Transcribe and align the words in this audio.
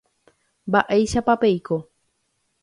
Mba’éichapa 0.69 1.33
peiko. 1.41 1.77